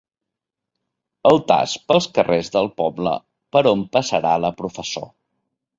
[1.33, 3.15] Altars pels carrers del poble,
[3.57, 5.11] per on passarà la professó.